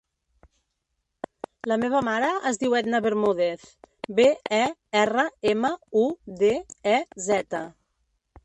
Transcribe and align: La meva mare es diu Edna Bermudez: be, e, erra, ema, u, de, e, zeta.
La 1.71 1.75
meva 1.81 2.01
mare 2.07 2.31
es 2.51 2.57
diu 2.63 2.73
Edna 2.79 3.03
Bermudez: 3.07 3.67
be, 4.21 4.27
e, 4.63 4.65
erra, 5.05 5.29
ema, 5.55 5.73
u, 6.05 6.07
de, 6.43 6.53
e, 6.95 6.97
zeta. 7.29 7.63